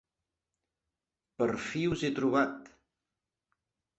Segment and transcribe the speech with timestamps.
[1.41, 2.73] Per fi us he trobat!